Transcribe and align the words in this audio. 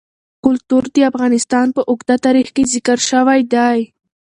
کلتور 0.43 0.83
د 0.95 0.97
افغانستان 1.11 1.67
په 1.75 1.81
اوږده 1.89 2.15
تاریخ 2.25 2.47
کې 2.55 2.63
ذکر 2.73 2.97
شوی 3.09 3.41
دی. 3.53 3.79